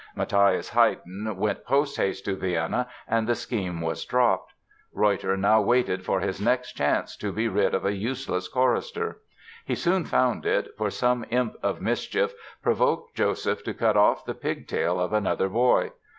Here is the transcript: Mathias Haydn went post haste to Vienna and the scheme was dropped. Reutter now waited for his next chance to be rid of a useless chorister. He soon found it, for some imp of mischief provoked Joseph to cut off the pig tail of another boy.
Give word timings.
Mathias 0.15 0.69
Haydn 0.69 1.35
went 1.37 1.63
post 1.63 1.95
haste 1.97 2.25
to 2.25 2.35
Vienna 2.35 2.87
and 3.07 3.27
the 3.27 3.35
scheme 3.35 3.81
was 3.81 4.03
dropped. 4.03 4.51
Reutter 4.91 5.37
now 5.37 5.61
waited 5.61 6.03
for 6.03 6.21
his 6.21 6.41
next 6.41 6.73
chance 6.73 7.15
to 7.17 7.31
be 7.31 7.47
rid 7.47 7.75
of 7.75 7.85
a 7.85 7.93
useless 7.93 8.47
chorister. 8.47 9.19
He 9.63 9.75
soon 9.75 10.05
found 10.05 10.43
it, 10.43 10.75
for 10.75 10.89
some 10.89 11.23
imp 11.29 11.53
of 11.61 11.81
mischief 11.81 12.33
provoked 12.63 13.13
Joseph 13.13 13.63
to 13.63 13.75
cut 13.75 13.95
off 13.95 14.25
the 14.25 14.33
pig 14.33 14.67
tail 14.67 14.99
of 14.99 15.13
another 15.13 15.49
boy. 15.49 15.91